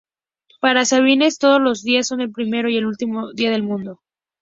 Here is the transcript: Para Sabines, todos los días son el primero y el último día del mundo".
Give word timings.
Para 0.59 0.83
Sabines, 0.85 1.37
todos 1.37 1.61
los 1.61 1.83
días 1.83 2.07
son 2.07 2.21
el 2.21 2.31
primero 2.31 2.69
y 2.71 2.75
el 2.77 2.87
último 2.87 3.33
día 3.33 3.51
del 3.51 3.61
mundo". 3.61 4.01